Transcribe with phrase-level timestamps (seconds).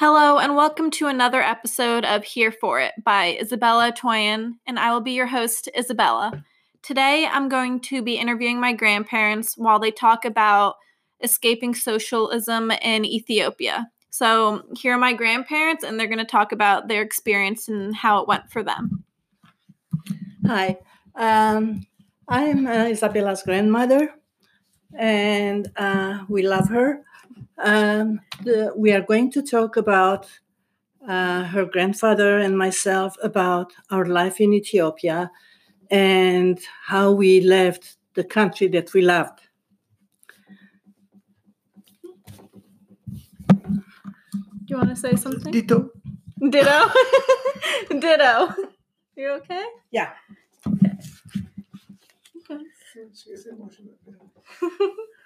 [0.00, 4.94] Hello, and welcome to another episode of Here for It by Isabella Toyan, and I
[4.94, 6.42] will be your host, Isabella.
[6.80, 10.76] Today, I'm going to be interviewing my grandparents while they talk about
[11.22, 13.90] escaping socialism in Ethiopia.
[14.08, 18.22] So, here are my grandparents, and they're going to talk about their experience and how
[18.22, 19.04] it went for them.
[20.46, 20.78] Hi,
[21.14, 21.86] um,
[22.26, 24.14] I'm uh, Isabella's grandmother,
[24.98, 27.04] and uh, we love her.
[27.62, 30.26] Um, the, we are going to talk about
[31.06, 35.30] uh, her grandfather and myself about our life in Ethiopia
[35.90, 39.40] and how we left the country that we loved.
[43.48, 45.52] Do you want to say something?
[45.52, 45.90] Ditto.
[46.48, 46.90] Ditto.
[47.90, 48.54] Ditto.
[49.16, 49.64] You okay?
[49.90, 50.10] Yeah.
[50.66, 50.96] Okay.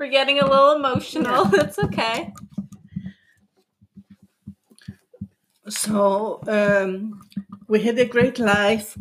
[0.00, 1.50] We're getting a little emotional.
[1.60, 2.32] It's okay.
[5.68, 7.20] So um,
[7.68, 8.96] we had a great life.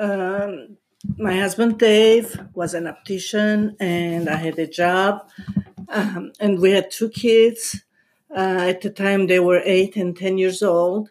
[0.00, 0.78] Um,
[1.18, 5.28] my husband Dave was an optician, and I had a job.
[5.90, 7.82] Um, and we had two kids.
[8.34, 11.10] Uh, at the time, they were eight and 10 years old.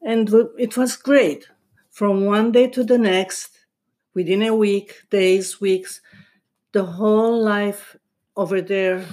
[0.00, 1.48] And w- it was great.
[1.90, 3.58] From one day to the next,
[4.14, 6.00] within a week, days, weeks,
[6.72, 7.96] the whole life
[8.40, 9.04] over there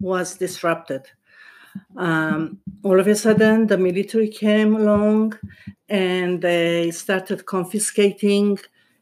[0.00, 1.02] was disrupted.
[1.96, 5.38] Um, all of a sudden, the military came along
[5.88, 8.58] and they started confiscating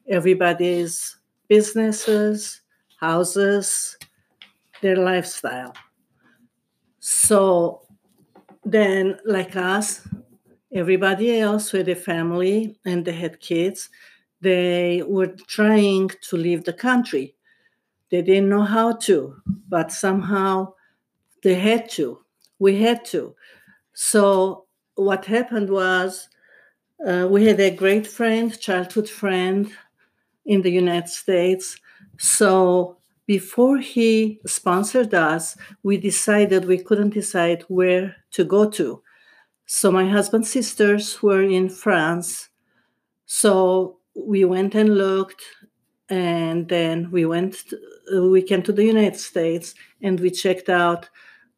[0.06, 1.17] everybody's
[1.48, 2.61] businesses,
[3.00, 3.97] houses,
[4.83, 5.75] their lifestyle.
[6.98, 7.83] So
[8.65, 10.06] then, like us,
[10.72, 13.89] everybody else with a family and they had kids,
[14.42, 17.34] they were trying to leave the country.
[18.11, 19.36] They didn't know how to,
[19.69, 20.75] but somehow
[21.42, 22.20] they had to.
[22.58, 23.34] We had to.
[23.94, 26.28] So what happened was
[27.06, 29.70] uh, we had a great friend, childhood friend
[30.44, 31.78] in the United States.
[32.19, 39.03] So before he sponsored us, we decided we couldn't decide where to go to.
[39.66, 42.48] So my husband's sisters were in France.
[43.27, 45.42] So we went and looked,
[46.10, 47.65] and then we went.
[47.69, 51.09] To, we came to the United States, and we checked out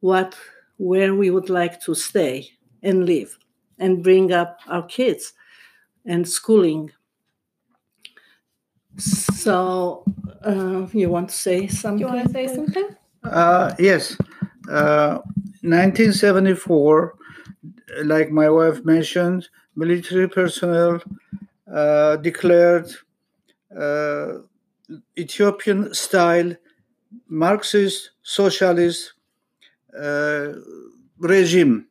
[0.01, 0.37] what
[0.77, 2.51] where we would like to stay
[2.83, 3.39] and live,
[3.79, 5.33] and bring up our kids,
[6.05, 6.91] and schooling.
[8.99, 10.05] So,
[10.45, 11.99] uh, you want to say something?
[11.99, 12.89] Do you want to say something?
[13.25, 14.17] Uh, yes.
[14.69, 15.19] Uh,
[15.63, 17.15] 1974,
[18.05, 21.01] like my wife mentioned, military personnel
[21.73, 22.93] uh, declared uh,
[25.19, 26.57] Ethiopian style
[27.29, 29.15] Marxist socialist
[29.99, 30.53] uh,
[31.19, 31.87] regime.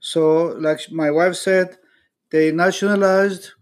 [0.00, 1.78] So, like my wife said,
[2.30, 3.52] they nationalized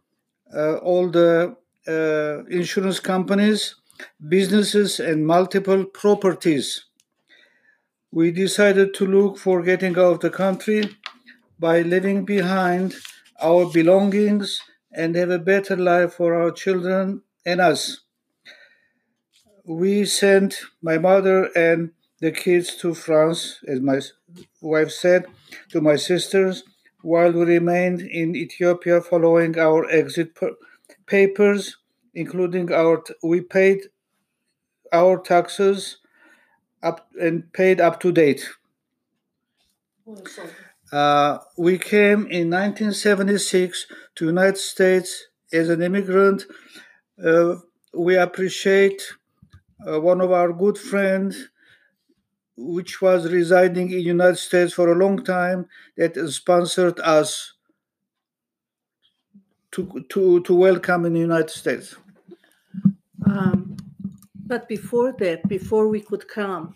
[0.54, 1.56] uh, all the
[1.88, 3.76] uh, insurance companies,
[4.28, 6.86] businesses, and multiple properties.
[8.12, 10.96] We decided to look for getting out of the country
[11.58, 12.94] by leaving behind
[13.42, 14.60] our belongings
[14.92, 18.00] and have a better life for our children and us.
[19.64, 24.00] We sent my mother and the kids to France, as my
[24.60, 25.26] wife said,
[25.70, 26.62] to my sisters,
[27.03, 30.56] while we remained in Ethiopia following our exit per-
[31.06, 31.78] papers,
[32.14, 33.80] including our we paid
[34.92, 35.98] our taxes
[36.82, 38.48] up and paid up to date.
[40.92, 46.44] Uh, we came in 1976 to United States as an immigrant.
[47.22, 47.56] Uh,
[47.94, 49.02] we appreciate
[49.86, 51.48] uh, one of our good friends,
[52.56, 57.54] which was residing in United States for a long time, that sponsored us
[59.72, 61.96] to to to welcome in the United States.
[63.26, 63.76] Um,
[64.46, 66.74] but before that, before we could come,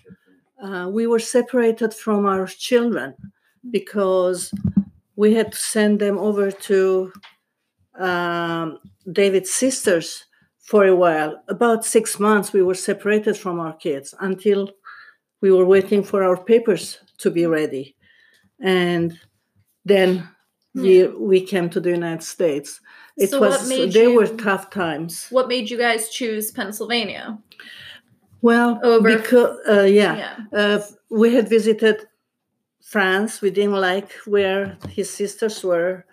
[0.63, 3.15] uh, we were separated from our children
[3.71, 4.53] because
[5.17, 7.13] we had to send them over to
[7.99, 8.79] um,
[9.11, 10.25] David's sisters
[10.59, 11.43] for a while.
[11.49, 14.71] About six months, we were separated from our kids until
[15.41, 17.97] we were waiting for our papers to be ready.
[18.61, 19.19] And
[19.85, 20.29] then
[20.75, 22.81] we, we came to the United States.
[23.17, 25.29] It So was they were tough times.
[25.31, 27.39] What made you guys choose Pennsylvania?
[28.43, 30.59] Well, Over- because uh, yeah, Yeah.
[30.59, 32.07] Uh, we had visited
[32.83, 33.41] France.
[33.41, 36.05] We didn't like where his sisters were.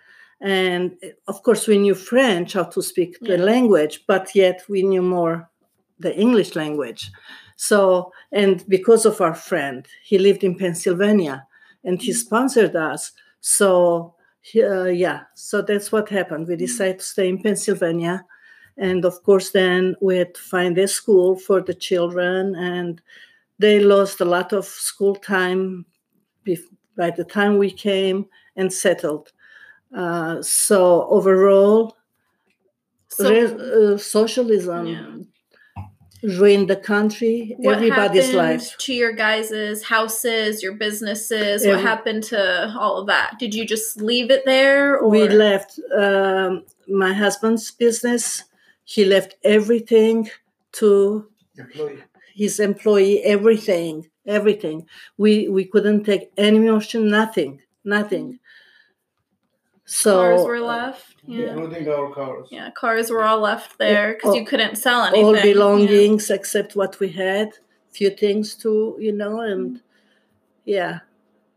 [0.43, 4.83] And eh, of course, we knew French, how to speak the language, but yet we
[4.83, 5.49] knew more
[5.99, 7.11] the English language.
[7.55, 11.47] So, and because of our friend, he lived in Pennsylvania
[11.83, 12.15] and he mm.
[12.15, 13.13] sponsored us.
[13.39, 14.15] So
[14.55, 16.47] uh, yeah, so that's what happened.
[16.47, 16.59] We mm.
[16.59, 18.25] decided to stay in Pennsylvania,
[18.77, 23.01] and of course, then we had to find a school for the children, and
[23.59, 25.85] they lost a lot of school time
[26.97, 28.25] by the time we came
[28.57, 29.31] and settled.
[29.95, 31.95] Uh, so overall,
[33.09, 36.29] so, re- uh, socialism yeah.
[36.37, 38.75] ruined the country, what everybody's life.
[38.79, 43.37] To your guys' houses, your businesses, Every, what happened to all of that?
[43.37, 44.97] Did you just leave it there?
[44.97, 45.09] Or?
[45.09, 48.45] We left um, my husband's business.
[48.85, 50.29] He left everything
[50.73, 52.03] to employee.
[52.33, 54.87] his employee, everything, everything.
[55.17, 58.39] We we couldn't take any motion, nothing, nothing.
[59.85, 61.53] So cars were left, yeah.
[61.53, 62.47] including our cars.
[62.51, 65.25] Yeah, cars were all left there because you couldn't sell anything.
[65.25, 66.38] All belongings yeah.
[66.38, 67.51] except what we had,
[67.91, 69.81] few things too, you know, and
[70.63, 71.00] yeah,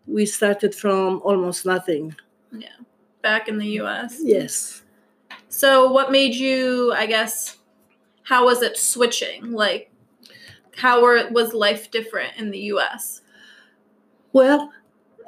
[0.06, 2.16] we started from almost nothing.
[2.50, 2.68] Yeah,
[3.22, 4.18] back in the U.S.
[4.20, 4.82] Yes.
[5.48, 6.92] So, what made you?
[6.92, 7.58] I guess,
[8.24, 9.52] how was it switching?
[9.52, 9.92] Like,
[10.76, 13.22] how were, was life different in the U.S.?
[14.32, 14.72] Well,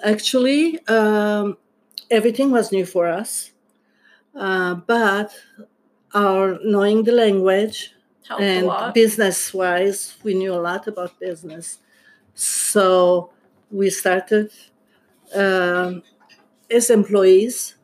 [0.04, 0.84] actually.
[0.88, 1.56] Um,
[2.10, 3.52] everything was new for us,
[4.34, 5.32] uh, but
[6.14, 7.94] our knowing the language
[8.26, 11.78] Helped and business wise, we knew a lot about business.
[12.34, 13.30] So
[13.70, 14.50] we started
[15.34, 16.02] um,
[16.70, 17.76] as employees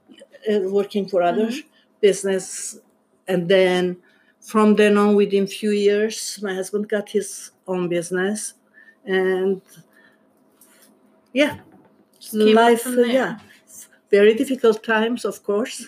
[0.50, 1.68] uh, working for other mm-hmm.
[2.00, 2.78] business,
[3.26, 3.96] and then
[4.40, 8.54] from then on, within few years, my husband got his own business,
[9.06, 9.62] and
[11.32, 11.58] yeah,
[12.32, 13.38] life, yeah
[14.18, 15.78] very difficult times, of course,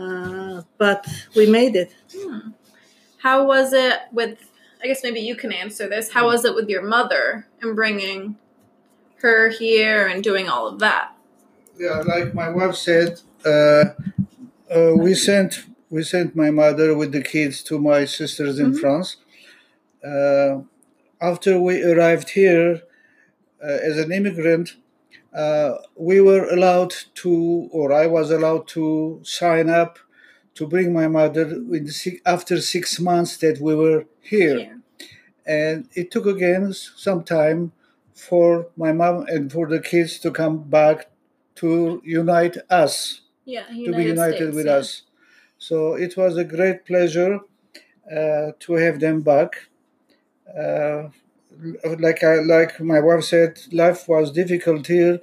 [0.00, 1.00] uh, but
[1.36, 1.90] we made it.
[2.14, 2.50] Hmm.
[3.24, 4.34] How was it with?
[4.82, 6.06] I guess maybe you can answer this.
[6.16, 8.36] How was it with your mother and bringing
[9.24, 11.06] her here and doing all of that?
[11.78, 13.10] Yeah, like my wife said,
[13.52, 13.84] uh,
[14.74, 15.50] uh, we sent
[15.90, 18.80] we sent my mother with the kids to my sisters in mm-hmm.
[18.82, 19.08] France.
[20.12, 20.52] Uh,
[21.30, 22.82] after we arrived here
[23.64, 24.76] uh, as an immigrant,
[25.34, 29.98] uh, we were allowed to, or I was allowed to sign up
[30.54, 34.58] to bring my mother the, after six months that we were here.
[34.58, 34.74] Yeah.
[35.46, 37.72] And it took again some time
[38.14, 41.10] for my mom and for the kids to come back
[41.56, 43.22] to unite us.
[43.44, 44.72] Yeah, United to be united States, with yeah.
[44.72, 45.02] us.
[45.58, 47.40] So it was a great pleasure
[48.10, 49.68] uh, to have them back.
[50.48, 51.08] Uh,
[51.98, 55.20] like I, like my wife said, life was difficult here.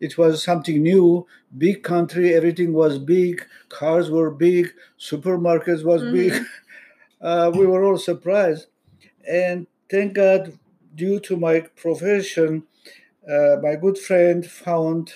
[0.00, 1.26] It was something new,
[1.56, 2.34] big country.
[2.34, 3.44] Everything was big.
[3.68, 4.72] Cars were big.
[4.98, 6.14] Supermarkets was mm-hmm.
[6.14, 6.42] big.
[7.20, 8.66] Uh, we were all surprised,
[9.26, 10.58] and thank God,
[10.94, 12.64] due to my profession,
[13.26, 15.10] uh, my good friend found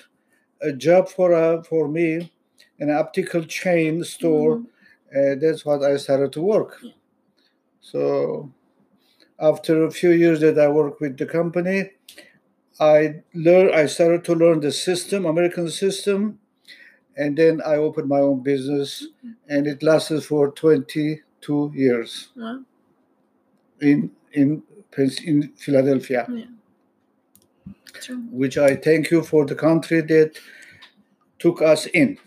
[0.62, 2.32] a job for uh, for me,
[2.78, 4.62] in an optical chain store.
[5.14, 5.40] Mm-hmm.
[5.40, 6.80] that's what I started to work.
[7.82, 8.50] So
[9.40, 11.90] after a few years that I worked with the company,
[12.81, 16.38] I learned I started to learn the system, American system,
[17.17, 19.32] and then I opened my own business, mm-hmm.
[19.49, 22.61] and it lasted for 22 years wow.
[23.81, 24.62] in in
[25.25, 26.26] in Philadelphia.
[26.31, 26.44] Yeah.
[28.31, 30.38] Which I thank you for the country that
[31.40, 32.19] took us in.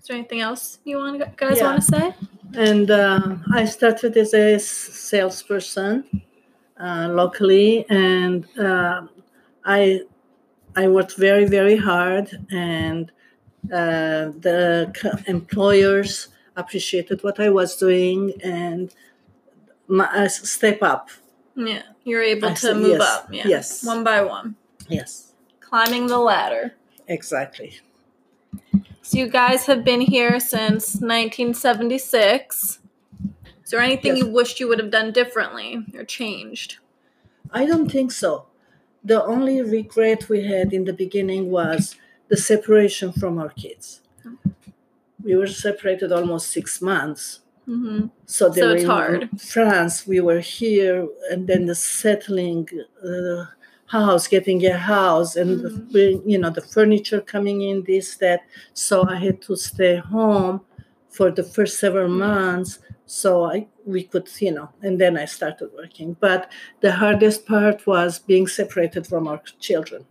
[0.00, 1.64] Is there anything else you want guys yeah.
[1.64, 2.14] want to say?
[2.54, 6.22] And uh, I started as a salesperson
[6.80, 9.06] uh, locally, and uh,
[9.64, 10.00] I
[10.74, 13.12] I worked very very hard, and
[13.66, 18.94] uh, the employers appreciated what I was doing, and
[19.86, 21.10] my, step up.
[21.56, 23.34] Yeah, you're able I to said, move yes, up.
[23.34, 23.46] Yeah.
[23.46, 24.56] Yes, one by one.
[24.88, 26.74] Yes, climbing the ladder.
[27.06, 27.80] Exactly.
[29.02, 32.78] So you guys have been here since 1976.
[33.64, 34.24] Is there anything yes.
[34.24, 36.78] you wished you would have done differently or changed?
[37.52, 38.46] I don't think so.
[39.02, 41.96] The only regret we had in the beginning was
[42.28, 44.02] the separation from our kids.
[45.22, 47.40] We were separated almost six months.
[47.68, 48.06] Mm-hmm.
[48.26, 49.40] So, they so were in hard.
[49.40, 52.68] France, we were here, and then the settling,
[53.04, 53.46] uh,
[53.90, 56.28] house, getting a house, and mm-hmm.
[56.28, 58.42] you know the furniture coming in, this that.
[58.72, 60.60] So I had to stay home
[61.08, 65.70] for the first several months, so I we could you know, and then I started
[65.76, 66.16] working.
[66.20, 70.06] But the hardest part was being separated from our children.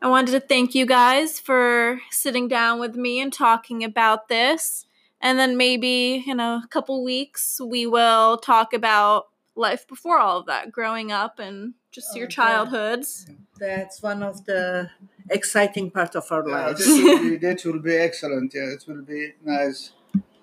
[0.00, 4.86] I wanted to thank you guys for sitting down with me and talking about this.
[5.20, 9.24] And then maybe in a couple weeks, we will talk about
[9.56, 12.34] life before all of that, growing up and just your Okay.
[12.36, 13.26] childhoods.
[13.58, 14.90] That's one of the
[15.30, 16.86] exciting part of our Yeah, lives.
[16.86, 18.54] that, will be, that will be excellent.
[18.54, 19.90] Yeah, it will be nice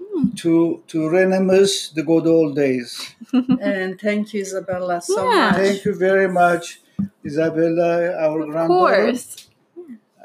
[0.01, 0.31] hmm.
[0.41, 3.15] to to reminisce the good old days.
[3.61, 5.51] and thank you, Isabella, so Yeah.
[5.51, 5.55] much.
[5.55, 6.81] Thank you very much,
[7.23, 9.44] Isabella, our Of granddaughter, course.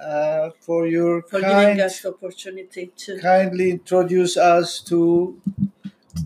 [0.01, 3.19] Uh, for your for giving us the opportunity to.
[3.21, 5.41] kindly introduce us to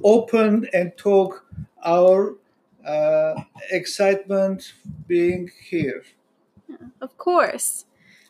[0.02, 1.44] open and talk
[1.84, 2.36] our
[2.86, 3.34] uh,
[3.70, 4.74] excitement
[5.06, 6.02] being here.
[7.00, 7.84] Of course.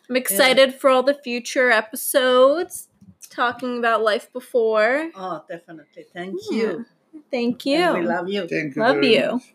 [0.09, 2.89] I'm excited for all the future episodes
[3.29, 5.09] talking about life before.
[5.15, 6.05] Oh, definitely.
[6.13, 6.57] Thank Yeah.
[6.57, 6.85] you.
[7.31, 8.07] Thank And we you.
[8.07, 8.47] love you.
[8.47, 8.81] Thank you.
[8.81, 9.31] Love very you.
[9.33, 9.54] much.